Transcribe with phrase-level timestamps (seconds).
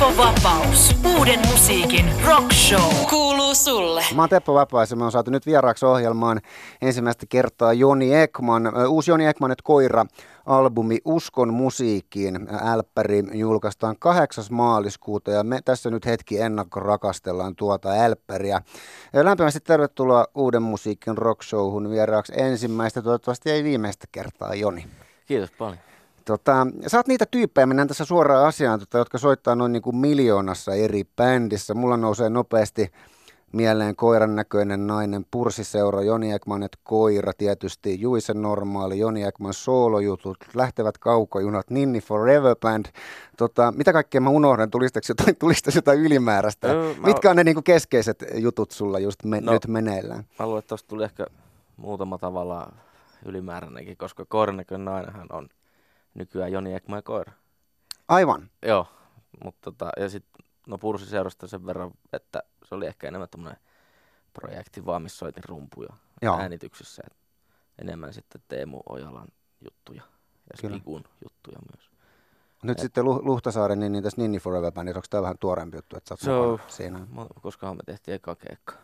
[0.00, 0.96] Teppo Vapaus.
[1.18, 3.08] Uuden musiikin rock show.
[3.10, 4.04] Kuuluu sulle.
[4.14, 6.40] Mä oon Teppo Vapaus ja me on saatu nyt vieraaksi ohjelmaan
[6.82, 8.86] ensimmäistä kertaa Joni Ekman.
[8.88, 10.06] Uusi Joni Ekman, että koira
[10.46, 12.48] albumi Uskon musiikkiin.
[12.64, 14.44] Älppäri julkaistaan 8.
[14.50, 18.60] maaliskuuta ja me tässä nyt hetki ennakko rakastellaan tuota älppäriä.
[19.12, 24.86] Lämpimästi tervetuloa Uuden musiikin rock showhun vieraaksi ensimmäistä, toivottavasti ei viimeistä kertaa Joni.
[25.26, 25.78] Kiitos paljon.
[26.24, 29.96] Tota, sä oot niitä tyyppejä, mennään tässä suoraan asiaan, tota, jotka soittaa noin niin kuin
[29.96, 31.74] miljoonassa eri bändissä.
[31.74, 32.92] Mulla nousee nopeasti
[33.52, 40.98] mieleen koiran näköinen nainen, Pursiseura, Joni Ekmanet koira, tietysti Juisen normaali, Joni Ekman soolojutut, lähtevät
[40.98, 42.86] kaukojunat, Ninni Forever Band.
[43.36, 46.68] Tota, mitä kaikkea mä unohdan, tulistako jotain, tulistako jotain ylimääräistä?
[46.68, 50.24] Öö, Mitkä on ne niinku keskeiset jutut sulla just me, no, nyt meneillään?
[50.38, 51.26] Mä luulen, että tuosta tuli ehkä
[51.76, 52.72] muutama tavalla
[53.24, 55.48] ylimääräinenkin, koska koiran näköinen nainenhan on
[56.14, 57.32] nykyään Joni Ekman ja koira.
[58.08, 58.50] Aivan.
[58.62, 58.86] Joo,
[59.44, 63.60] mutta tota, ja sitten no Pursiseurasta sen verran, että se oli ehkä enemmän tämmöinen
[64.32, 66.38] projekti vaan, missä soitin rumpuja Joo.
[66.38, 67.02] äänityksessä.
[67.06, 67.16] Et
[67.78, 69.28] enemmän sitten Teemu Ojalan
[69.64, 70.02] juttuja
[70.50, 71.90] ja Skikun juttuja myös.
[72.62, 75.96] Nyt et, sitten Luhtasaaren, niin, niin tässä Ninni Forever Bandissa, onko tämä vähän tuoreempi juttu,
[75.96, 77.06] että sä oot so, siinä?
[77.42, 78.74] Koska me tehtiin eka keikka.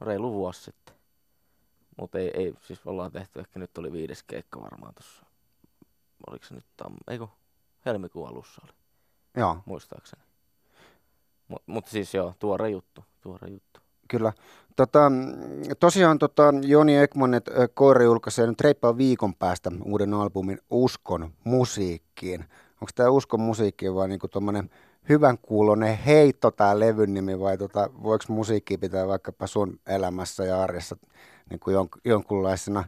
[0.00, 0.94] Reilu vuosi sitten.
[1.98, 5.26] Mutta ei, ei, siis ollaan tehty, ehkä nyt oli viides keikka varmaan tuossa.
[6.26, 7.26] Oliko se nyt tam, eikö,
[7.86, 8.72] helmikuun alussa oli.
[9.36, 9.58] Joo.
[9.64, 10.22] Muistaakseni.
[11.48, 13.80] Mutta mut siis joo, tuore juttu, tuore juttu.
[14.08, 14.32] Kyllä.
[14.76, 15.12] Tota,
[15.80, 22.40] tosiaan tota, Joni Ekmonet Koira julkaisee nyt reippaan viikon päästä uuden albumin Uskon musiikkiin.
[22.72, 24.70] Onko tämä Uskon musiikki vai niinku tuommoinen
[25.08, 30.62] hyvän kuulonen heitto tämä levyn nimi vai tota, voiko musiikki pitää vaikkapa sun elämässä ja
[30.62, 30.96] arjessa
[31.50, 32.84] niin kuin jon, jonkunlaisena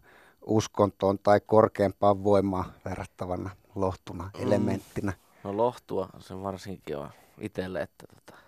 [0.47, 4.47] uskontoon tai korkeampaan voimaan verrattavana lohtuna, mm.
[4.47, 5.13] elementtinä?
[5.45, 8.39] No lohtua se varsinkin on itselle, että tota,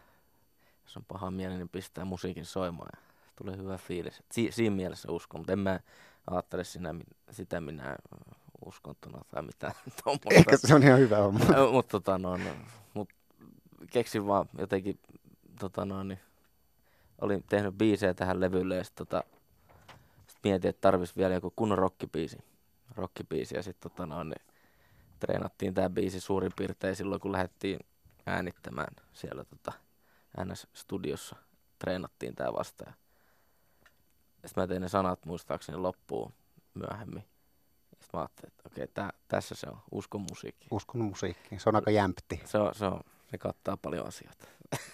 [0.84, 3.03] jos on paha mieli, niin pistää musiikin soimaan ja
[3.37, 4.22] tulee hyvä fiilis.
[4.33, 5.81] Si- siinä mielessä uskon, mutta en mä
[6.31, 6.94] ajattele sinä,
[7.31, 7.97] sitä minä
[8.66, 9.72] uskontona tai mitään
[10.31, 11.41] Ehkä se on ihan hyvä homma.
[11.72, 12.50] mutta tota, no, no,
[12.94, 13.09] mut
[13.91, 14.99] keksin vaan jotenkin,
[15.60, 16.21] tota, no, niin,
[17.21, 19.25] olin tehnyt biisejä tähän levylle ja sit, tota,
[20.44, 22.38] mietin, että tarvis vielä joku kunnon rockibiisi.
[22.97, 24.47] Rockibiisi ja sitten tota, no, niin,
[25.21, 27.81] treenattiin tämä biisi suurin piirtein silloin, kun lähdettiin
[28.27, 29.72] äänittämään siellä tota,
[30.44, 31.37] NS-studiossa.
[31.78, 32.93] Treenattiin tämä vasta.
[34.47, 36.33] Sitten mä tein ne sanat muistaakseni loppuun
[36.75, 37.25] myöhemmin.
[37.91, 40.69] Sitten mä ajattelin, että okei, tää, tässä se on, uskon musiikki.
[40.71, 42.41] Uskon musiikki, se on aika jämpti.
[42.44, 43.00] Se, on, se, on,
[43.31, 44.49] se kattaa paljon asioita.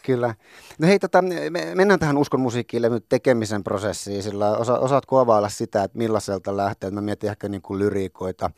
[0.07, 0.35] Kyllä.
[0.79, 5.85] No hei, tota, me mennään tähän uskon musiikkiin tekemisen prosessiin, sillä osa, osaatko availla sitä,
[5.85, 6.91] että millaiselta lähtee?
[6.91, 8.51] Mä mietin ehkä niin kuin lyriikoita,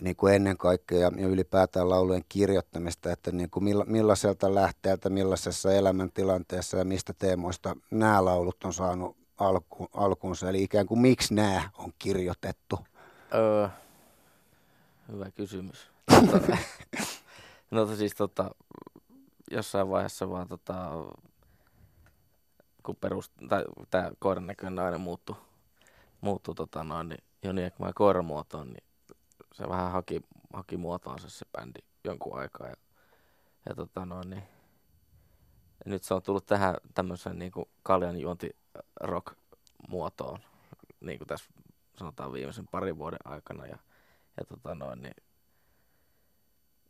[0.00, 5.72] niin kuin ennen kaikkea ja, ylipäätään laulujen kirjoittamista, että niin kuin milla, millaiselta lähteeltä, millaisessa
[5.72, 11.70] elämäntilanteessa ja mistä teemoista nämä laulut on saanut alku, alkuunsa, eli ikään kuin miksi nämä
[11.78, 12.78] on kirjoitettu?
[13.34, 13.68] Öö,
[15.12, 15.90] hyvä kysymys.
[17.70, 18.50] no siis tota,
[19.50, 20.90] jossain vaiheessa vaan tota,
[22.82, 25.36] kun perust, tai tämä koiran näköinen nainen muuttui,
[26.20, 28.84] muuttui tota noin, niin Joni Ekman koiran muotoon, niin
[29.52, 30.20] se vähän haki,
[30.52, 32.66] haki muotoansa se bändi jonkun aikaa.
[32.66, 32.76] Ja,
[33.68, 34.42] ja tota noin, niin,
[35.84, 38.56] ja nyt se on tullut tähän tämmöiseen niin kuin kaljanjuonti
[39.00, 39.36] rock
[39.88, 40.38] muotoon,
[41.00, 41.46] niin kuin tässä
[41.98, 43.66] sanotaan viimeisen parin vuoden aikana.
[43.66, 43.78] Ja,
[44.36, 45.14] ja tota noin, niin,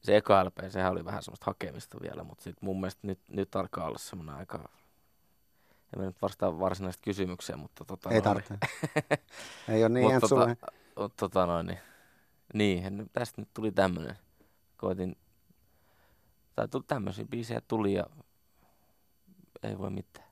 [0.06, 3.56] se eka LP, sehän oli vähän semmoista hakemista vielä, mutta sitten mun mielestä nyt, nyt
[3.56, 4.68] alkaa olla semmoinen aika,
[5.94, 8.58] en mä nyt vastaa varsinaista kysymykseen, mutta tota Ei tarvitse.
[9.68, 10.56] Ei ole niin tota,
[11.16, 11.80] tota noin, niin,
[12.54, 14.18] niin, tästä nyt tuli tämmönen.
[14.76, 15.16] Koitin,
[16.54, 18.06] tai tuli tämmöisiä biisejä tuli ja
[19.62, 20.25] ei voi mitään.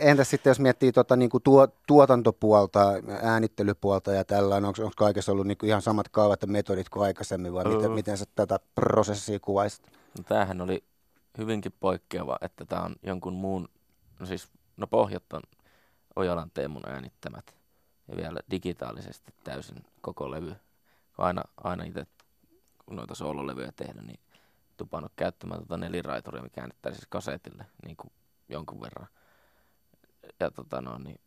[0.00, 5.32] Entäs sitten jos miettii tuota, niin kuin tuo, tuotantopuolta, äänittelypuolta ja tällainen, onko, onko kaikessa
[5.32, 7.74] ollut niin kuin ihan samat kaavat ja metodit kuin aikaisemmin vai öö.
[7.74, 9.86] miten, miten sä tätä prosessia kuvaisit?
[10.18, 10.84] No, tämähän oli
[11.38, 13.68] hyvinkin poikkeava, että tämä on jonkun muun,
[14.18, 15.42] no siis no pohjat on
[16.16, 17.54] Ojalan Teemun äänittämät
[18.08, 20.54] ja vielä digitaalisesti täysin koko levy
[21.18, 22.06] aina, aina itse,
[22.84, 24.20] kun noita soololevyjä tehdä, niin
[24.76, 28.12] tupannut käyttämään tuota neliraitoria, mikä äänittää siis kasetille niin kuin
[28.48, 29.08] jonkun verran.
[30.40, 31.20] Ja tota no, niin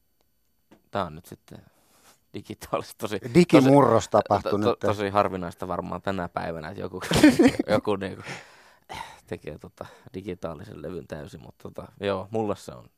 [0.92, 1.60] tää on nyt sitten
[2.34, 3.20] digitaalista tosi...
[3.34, 7.02] Digimurros tapahtui to, to, to, Tosi harvinaista varmaan tänä päivänä, että joku,
[7.68, 8.24] joku niinku
[9.28, 12.90] tekee tota digitaalisen levyn täysin, mutta tota, joo, mulle se on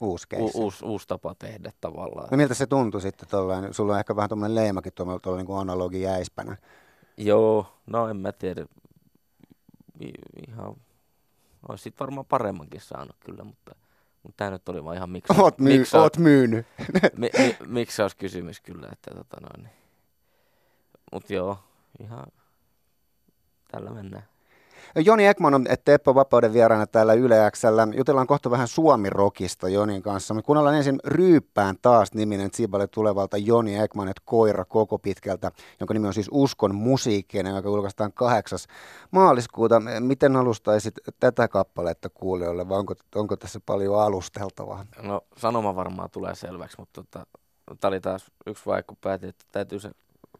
[0.00, 2.28] uusi, u, uusi, uusi tapa tehdä tavallaan.
[2.30, 3.74] No miltä se tuntui sitten tuollainen?
[3.74, 6.56] Sulla on ehkä vähän tuommoinen leimakin tuolla, tuolla niin kuin analogi jäispänä.
[7.16, 8.66] Joo, no en mä tiedä.
[10.00, 10.12] I,
[10.48, 10.76] ihan
[11.68, 13.74] Olisi varmaan paremmankin saanut kyllä, mutta,
[14.26, 15.40] mutta tämä nyt oli vaan ihan miksi.
[15.40, 16.66] Oot, myy- miksi oot myynyt.
[17.16, 19.62] mi, mi, miksi olisi kysymys kyllä, että tota noin.
[19.62, 19.76] niin.
[21.12, 21.58] Mut joo,
[22.00, 22.26] ihan
[23.70, 24.28] tällä mennään.
[24.96, 27.88] Joni Ekman on Teppo Vapauden vieraana täällä Yle Xllä.
[27.96, 30.34] Jutellaan kohta vähän Suomi-rokista Jonin kanssa.
[30.34, 35.94] Me kuunnellaan ensin Ryyppään taas niminen Tsibale tulevalta Joni Ekman, että koira koko pitkältä, jonka
[35.94, 38.58] nimi on siis Uskon musiikkinen, joka julkaistaan 8.
[39.10, 39.82] maaliskuuta.
[40.00, 44.86] Miten alustaisit tätä kappaletta kuulijoille, vai onko, onko tässä paljon alusteltavaa?
[45.02, 47.26] No sanoma varmaan tulee selväksi, mutta tota,
[47.80, 49.90] tämä oli taas yksi vaihe, kun päätin, että täytyy se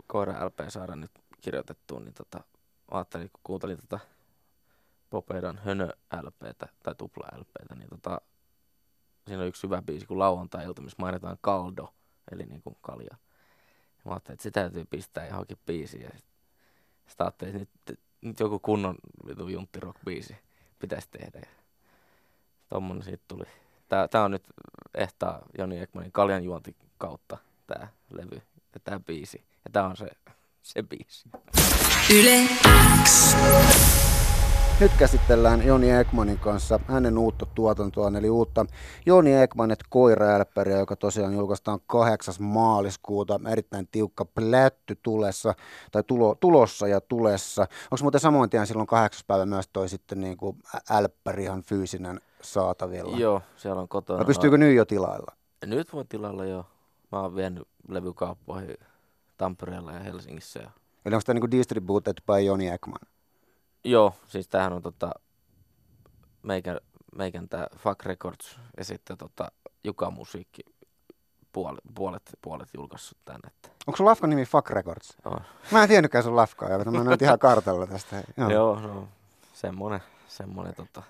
[0.07, 1.11] koira LP saada nyt
[1.41, 2.41] kirjoitettua, niin tota,
[2.91, 3.99] ajattelin, kun kuuntelin tota
[5.17, 5.89] Popedan Hönö
[6.23, 8.21] LPtä tai Tupla LPtä, niin tota,
[9.27, 11.95] siinä on yksi hyvä biisi kuin lauantai-ilta, missä mainitaan kaldo,
[12.33, 13.17] eli niin kuin kalja.
[14.05, 16.03] Mä ajattelin, että se täytyy pistää johonkin biisiin.
[16.03, 16.33] Ja sitten
[17.07, 18.97] sit ajattelin, että nyt, nyt joku kunnon
[19.27, 20.37] vitu junttirock-biisi
[20.79, 21.39] pitäisi tehdä.
[21.39, 21.47] Ja
[22.69, 23.45] tommonen siitä tuli.
[23.89, 24.45] Tää, tää on nyt
[24.95, 28.43] ehtaa Joni Ekmanin kaljanjuonti kautta tää levy
[28.75, 29.45] ja tää biisi.
[29.65, 30.09] Ja tää on se,
[30.63, 31.29] se biisi.
[32.11, 32.49] Yle
[33.05, 33.37] X.
[34.81, 38.67] Nyt käsitellään Joni Ekmanin kanssa hänen uutta tuotantoaan, eli uutta
[39.07, 42.35] Joni Ekmanet koiraälppäriä, joka tosiaan julkaistaan 8.
[42.39, 43.41] maaliskuuta.
[43.49, 45.55] Erittäin tiukka plätty tulessa,
[45.93, 47.63] tai tulo, tulossa ja tulessa.
[47.63, 49.25] Onko muuten samoin tien silloin 8.
[49.27, 50.57] päivä myös toi sitten niin kuin
[50.91, 53.17] älppäri ihan fyysinen saatavilla?
[53.17, 54.19] Joo, siellä on kotona.
[54.19, 55.33] Vai pystyykö nyt jo tilailla?
[55.67, 56.67] Nyt voi tilalla jo.
[57.13, 58.77] Mä oon vienyt levykauppoihin
[59.37, 60.61] Tampereella ja Helsingissä.
[60.61, 60.71] Ja...
[61.05, 63.16] Eli onko tämä niin distributed by Joni Ekman?
[63.87, 65.11] Joo, siis tämähän on tota,
[66.43, 66.81] meikän,
[67.17, 69.53] meikän tää Fuck Records ja sitten tota,
[69.85, 70.63] Juka Musiikki
[71.53, 73.41] puolet, puolet, puolet julkaissut tän.
[73.47, 75.17] Että, Onko sun lafkan nimi Fuck Records?
[75.25, 75.41] on.
[75.71, 78.23] Mä en tiennytkään sun lafkaa, ja mä nyt ihan kartalla tästä.
[78.37, 78.51] Joo.
[78.51, 79.09] Joo, no,
[79.55, 81.03] semmonen, semmonen tota,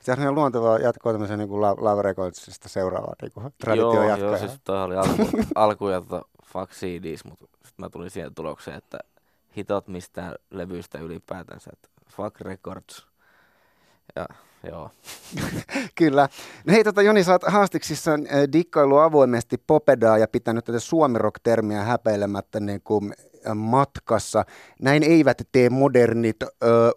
[0.00, 4.28] Sehän on luontevaa jatkoa tämmöisen niin Love, Recordsista seuraavaa niin traditio joo, jatkoa.
[4.28, 8.34] joo, siis toi oli alku, alku ja tota, fuck CDs, mutta sitten mä tulin siihen
[8.34, 8.98] tulokseen, että
[9.58, 13.06] hitot mistään levyistä ylipäätänsä, että fuck records.
[14.16, 14.26] Ja
[14.70, 14.90] joo,
[15.98, 16.28] Kyllä.
[16.66, 18.18] No hei, tota, Joni, sä oot haastiksissa äh,
[18.52, 23.14] dikkailu avoimesti popedaa ja pitänyt tätä suomirock-termiä häpeilemättä niin kuin,
[23.54, 24.44] matkassa.
[24.82, 26.46] Näin eivät tee modernit, ö,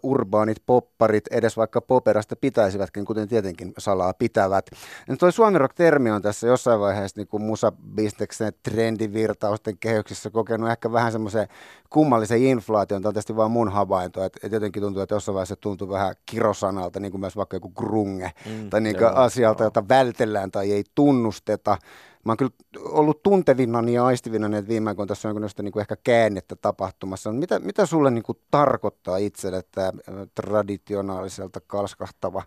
[0.02, 4.70] urbaanit popparit, edes vaikka poperasta pitäisivätkin, kuten tietenkin salaa pitävät.
[5.08, 11.12] No toi suomirock-termi on tässä jossain vaiheessa niin kuin musabisneksen trendivirtausten kehyksissä kokenut ehkä vähän
[11.12, 11.48] semmoisen
[11.90, 13.02] kummallisen inflaation.
[13.02, 16.14] Tämä on tietysti vaan mun havainto, että, että jotenkin tuntuu, että jossain vaiheessa tuntuu vähän
[16.26, 19.66] kirosanalta, niin kuin myös vaikka joku grunge, Mm, tai niin joo, asialta, joo.
[19.66, 21.78] jota vältellään tai ei tunnusteta.
[22.24, 25.80] Mä oon kyllä ollut tuntevinnani ja aistivinnani, että viime aikoina tässä on jonkinlaista niin kuin
[25.80, 27.32] ehkä käännettä tapahtumassa.
[27.32, 29.92] Mitä, mitä sulle niin kuin tarkoittaa itselle tämä
[30.34, 32.42] traditionaaliselta kalskahtava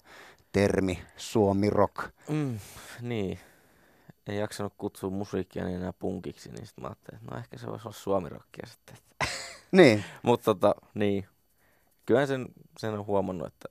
[0.52, 1.96] termi suomi rock?
[2.30, 2.60] mm,
[3.02, 3.40] niin.
[4.28, 7.68] En jaksanut kutsua musiikkia niin enää punkiksi, niin sitten mä ajattelin, että no ehkä se
[7.68, 8.98] voisi olla suomirokkia sitten.
[9.72, 11.28] Niin, Mutta tota, niin.
[12.06, 12.46] Kyllähän sen,
[12.80, 13.70] sen on huomannut, että,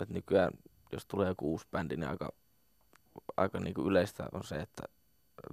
[0.00, 0.50] että nykyään
[0.92, 2.32] jos tulee joku uusi bändi, niin aika,
[3.36, 4.82] aika niinku yleistä on se, että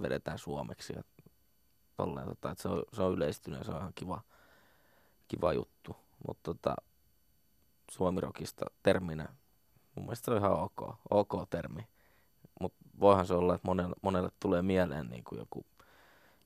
[0.02, 1.02] vedetään suomeksi ja
[1.96, 4.22] tolleen, tota, se on, se on yleistynyt ja se on ihan kiva,
[5.28, 5.96] kiva juttu.
[6.26, 6.76] Mutta tota,
[7.90, 9.28] suomirokista terminä,
[9.94, 11.86] mun mielestä se on ihan ok, ok termi.
[12.60, 15.66] Mutta voihan se olla, että monelle, monelle tulee mieleen niin kuin joku,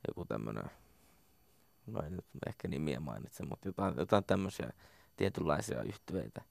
[0.08, 0.64] joku tämmöinen,
[1.86, 4.70] no ei nyt ehkä nimiä mainitse, mutta jotain, jotain tämmöisiä
[5.16, 6.42] tietynlaisia yhtyeitä.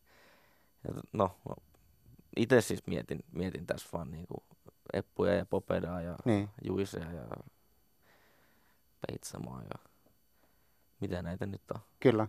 [0.84, 1.56] Ja, no, no
[2.36, 4.44] itse siis mietin, mietin tässä vaan niinku
[4.94, 6.50] Eppuja ja Popedaa ja niin.
[6.64, 7.24] Juisea ja
[9.08, 9.90] Peitsamaa ja
[11.00, 12.28] mitä näitä nyt on, Kyllä.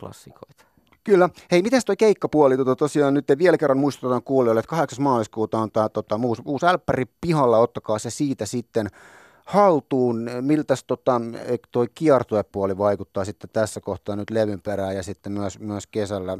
[0.00, 0.64] klassikoita.
[1.04, 1.28] Kyllä.
[1.50, 2.56] Hei, miten toi keikkapuoli?
[2.56, 5.02] Tota, tosiaan nyt vielä kerran muistutetaan kuulijoille, että 8.
[5.02, 8.88] maaliskuuta on tämä tota, uusi, uusi älppäri pihalla, ottakaa se siitä sitten
[9.48, 10.30] haltuun.
[10.40, 11.20] Miltä tota,
[11.70, 16.38] toi kiertuepuoli vaikuttaa sitten tässä kohtaa nyt levyn perään ja sitten myös, myös kesällä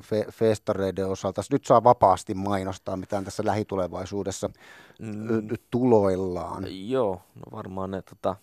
[0.00, 1.42] fe, festareiden osalta?
[1.50, 4.50] Nyt saa vapaasti mainostaa, mitä on tässä lähitulevaisuudessa
[4.98, 5.48] mm.
[5.70, 6.64] tuloillaan.
[6.90, 8.36] Joo, no varmaan ne tota,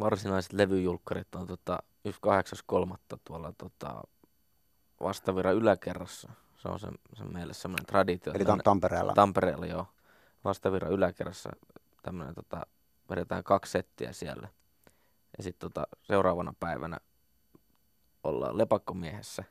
[0.00, 2.18] varsinaiset levyjulkkarit on tota, just
[2.82, 2.96] 8.3.
[3.24, 4.02] tuolla tota,
[5.00, 6.28] vastavira yläkerrassa.
[6.56, 8.32] Se on se, se meille semmoinen traditio.
[8.32, 9.12] Eli tänne- tam- Tampereella.
[9.14, 9.86] Tampereella joo.
[10.44, 11.50] Vastavira yläkerrassa
[12.02, 12.66] tämmöinen tota,
[13.10, 14.48] vedetään kaksi settiä siellä.
[15.36, 16.98] Ja sitten tota, seuraavana päivänä
[18.24, 19.44] ollaan lepakkomiehessä.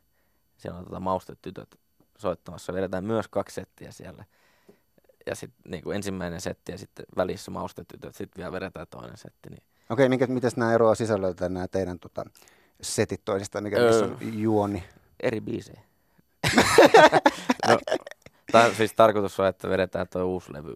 [0.57, 1.79] Siellä on tota, maustetytöt
[2.17, 2.74] soittamassa.
[2.74, 4.25] Vedetään myös kaksi settiä siellä.
[5.25, 8.15] Ja sitten niinku ensimmäinen setti ja sitten välissä maustetytöt.
[8.15, 9.50] Sitten vielä vedetään toinen setti.
[9.50, 12.25] Niin Okei, minkä, miten nämä eroaa sisällöltä nämä teidän tota,
[12.81, 13.88] setit toisistaan, mikä Öö.
[13.88, 14.83] missä on juoni?
[15.19, 15.81] eri biisejä.
[18.51, 20.74] ta- siis tarkoitus on, että vedetään tuo uusi levy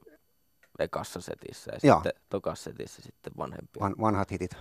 [0.79, 1.98] ekassa setissä ja Joo.
[1.98, 3.79] sitten tokassa setissä sitten vanhempia.
[3.79, 4.51] Van, vanhat hitit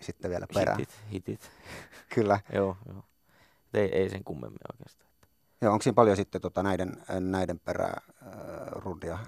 [0.00, 0.78] sitten vielä perään.
[0.78, 1.50] Hitit, hitit.
[2.14, 2.40] Kyllä.
[2.52, 3.04] joo, joo.
[3.74, 5.10] Ei, ei sen kummemmin oikeastaan.
[5.60, 8.32] Joo, onko siinä paljon sitten tota näiden, näiden perää äh,
[8.72, 9.18] rundia?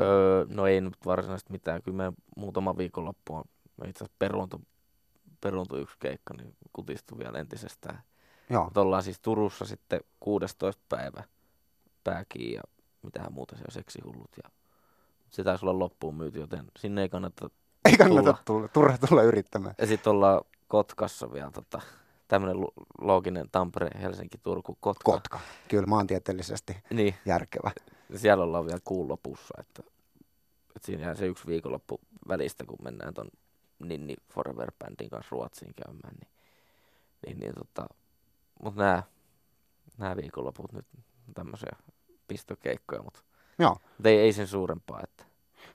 [0.00, 1.82] Öö, no ei nyt varsinaisesti mitään.
[1.82, 3.44] Kyllä me muutama viikonloppu on
[3.88, 4.60] itse asiassa peruuntu,
[5.40, 8.02] peruuntu yksi keikka, niin kutistui vielä entisestään.
[8.50, 10.82] Joo, Mutta ollaan siis Turussa sitten 16.
[10.88, 11.24] päivä
[12.04, 12.62] pääkiin ja
[13.02, 14.30] mitähän muuta se on seksihullut.
[14.44, 14.50] Ja
[15.34, 17.50] se taisi olla loppuun myyty, joten sinne ei kannata.
[17.84, 18.38] ei kannata tulla.
[18.44, 19.74] tulla, turha tulla yrittämään.
[19.78, 21.80] Ja sitten ollaan Kotkassa vielä tota,
[22.28, 22.56] tämmöinen
[23.00, 25.12] looginen Tampere, Helsinki, Turku, Kotka.
[25.12, 27.70] Kotka, kyllä maantieteellisesti Niin, järkevä.
[28.16, 29.82] siellä ollaan vielä kuun lopussa, että,
[30.76, 33.28] että siinä jää se yksi viikonloppu välistä, kun mennään ton
[33.78, 36.30] Ninni Forever Bandin kanssa Ruotsiin käymään, niin,
[37.26, 37.86] niin, niin tota,
[38.62, 39.02] mutta nämä,
[39.98, 40.86] nämä viikonloput nyt
[41.34, 41.72] tämmöisiä
[42.28, 43.20] pistokeikkoja, mutta
[43.58, 43.76] Joo.
[44.04, 45.24] ei, ei sen suurempaa, että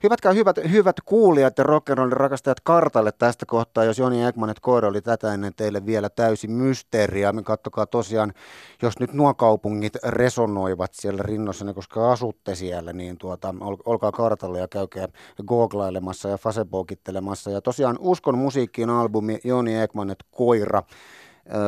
[0.03, 5.01] Hyvätkää hyvät, hyvät kuulijat ja rock'n'rollin rakastajat kartalle tästä kohtaa, jos Joni Ekmanet Koira oli
[5.01, 7.33] tätä ennen teille vielä täysi mysteeriä.
[7.33, 8.33] Me kattokaa tosiaan,
[8.81, 14.59] jos nyt nuo kaupungit resonoivat siellä rinnossa, koska asutte siellä, niin tuota, ol, olkaa kartalle
[14.59, 15.07] ja käykää
[15.47, 17.51] googlailemassa ja facebookittelemassa.
[17.51, 20.83] Ja tosiaan Uskon musiikkiin albumi Joni Ekmanet Koira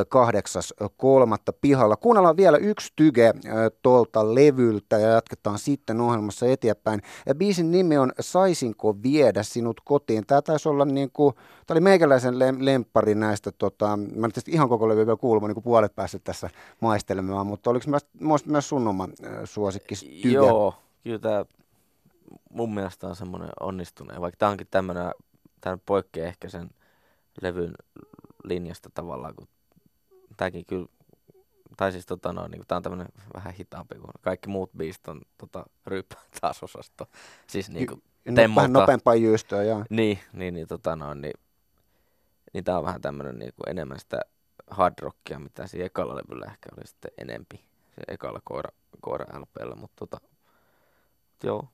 [0.10, 1.96] kahdeksas kolmatta pihalla.
[1.96, 7.02] Kuunnellaan vielä yksi tyge ö, tuolta levyltä ja jatketaan sitten ohjelmassa eteenpäin.
[7.26, 10.26] Ja biisin nimi on Saisinko viedä sinut kotiin?
[10.26, 14.70] Tämä taisi olla niin kuin, tämä oli meikäläisen lem- lemppari näistä, tota, mä en ihan
[14.70, 18.88] koko levy vielä kuullut, niin kuin puolet päässyt tässä maistelemaan, mutta oliko myös, myös, sun
[18.88, 20.34] oma ö, suosikki tyge?
[20.34, 21.46] Joo, kyllä tämä
[22.54, 25.12] mun mielestä on semmoinen onnistuneen, vaikka tämä onkin tämmöinen,
[25.62, 26.70] tämä poikkeaa ehkä sen
[27.42, 27.74] levyn
[28.44, 29.48] linjasta tavallaan, kun
[30.42, 30.88] tämäkin kyllä,
[31.78, 35.22] tai siis tota no, niin tämä on tämmöinen vähän hitaampi kuin kaikki muut biisit on
[35.38, 37.08] tota, ryyppä taas osasto.
[37.48, 39.86] Siis niin kuin, No, vähän nopeampaa jyystöä, joo.
[39.90, 41.34] niin, niin, niin, tota no, niin,
[42.54, 44.22] niin tämä on vähän tämmöinen niin kuin enemmän sitä
[44.70, 48.70] hard rockia, mitä siinä ekalla levyllä ehkä oli sitten enempi, se ekalla koira,
[49.02, 50.28] koira LPllä, mutta tota,
[51.44, 51.68] joo,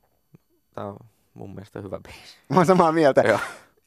[0.75, 0.97] tämä on
[1.33, 2.37] mun mielestä hyvä biisi.
[2.49, 3.21] Mä oon samaa mieltä.
[3.21, 3.39] Joo.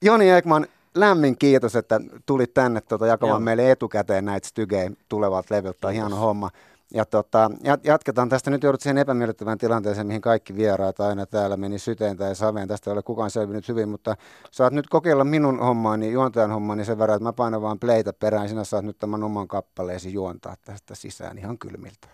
[0.02, 3.44] Joni Ekman, lämmin kiitos, että tulit tänne tota, jakamaan Joo.
[3.44, 5.78] meille etukäteen näitä stygejä tulevat levyltä.
[5.80, 6.50] Tämä on hieno homma.
[6.94, 8.50] Ja tota, jat- jatketaan tästä.
[8.50, 12.68] Nyt joudut siihen epämiellyttävään tilanteeseen, mihin kaikki vieraat aina täällä meni syteen tai saveen.
[12.68, 14.16] Tästä ei ole kukaan selvinnyt hyvin, mutta
[14.50, 18.48] saat nyt kokeilla minun hommaani, juontajan hommaani sen verran, että mä painan vaan playtä perään.
[18.48, 22.08] Sinä saat nyt tämän oman kappaleesi juontaa tästä sisään ihan kylmiltä.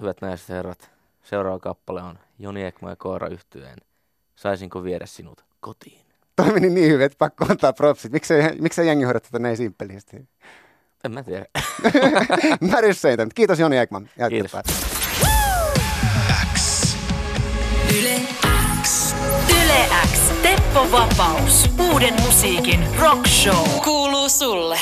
[0.00, 0.90] Hyvät naiset ja herrat,
[1.22, 3.78] seuraava kappale on Joni Ekman ja Koira yhtyeen.
[4.36, 6.11] Saisinko viedä sinut kotiin?
[6.36, 8.12] Toi meni niin hyvin, että pakko antaa propsit.
[8.12, 10.16] Miksei, miksei jengi hoida tätä näin simppelisti?
[11.04, 11.44] En mä tiedä.
[12.70, 13.28] Mä rysseitän.
[13.34, 14.10] Kiitos Joni Ekman.
[14.28, 14.52] Kiitos.
[14.52, 14.64] Jatketaan.
[18.00, 18.20] Yle
[18.82, 19.14] X.
[19.50, 20.18] Yle X.
[20.42, 21.70] Teppo Vapaus.
[21.78, 23.68] Uuden musiikin rock show.
[23.84, 24.78] Kuuluu sulle.